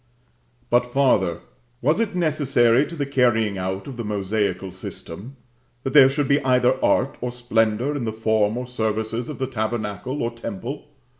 [0.01, 0.01] 8.
[0.03, 0.67] VI.
[0.71, 1.39] But farther,
[1.79, 5.35] was it necessary to the carrying out of the Mosaical system,
[5.83, 9.45] that there should be either art or splendor in the form or services of the
[9.45, 10.87] tabernacle or temple?